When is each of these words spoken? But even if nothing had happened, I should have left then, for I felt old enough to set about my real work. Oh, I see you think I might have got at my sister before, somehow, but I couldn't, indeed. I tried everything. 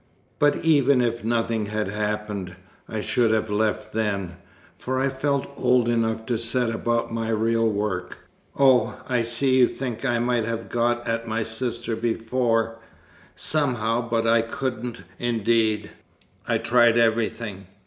But 0.39 0.65
even 0.65 0.99
if 0.99 1.23
nothing 1.23 1.67
had 1.67 1.89
happened, 1.89 2.55
I 2.89 3.01
should 3.01 3.29
have 3.29 3.51
left 3.51 3.93
then, 3.93 4.37
for 4.75 4.99
I 4.99 5.09
felt 5.09 5.45
old 5.55 5.87
enough 5.87 6.25
to 6.25 6.39
set 6.39 6.71
about 6.71 7.13
my 7.13 7.29
real 7.29 7.69
work. 7.69 8.27
Oh, 8.57 8.99
I 9.07 9.21
see 9.21 9.59
you 9.59 9.67
think 9.67 10.03
I 10.03 10.17
might 10.17 10.45
have 10.45 10.69
got 10.69 11.07
at 11.07 11.27
my 11.27 11.43
sister 11.43 11.95
before, 11.95 12.79
somehow, 13.35 14.09
but 14.09 14.25
I 14.25 14.41
couldn't, 14.41 15.03
indeed. 15.19 15.91
I 16.47 16.57
tried 16.57 16.97
everything. 16.97 17.67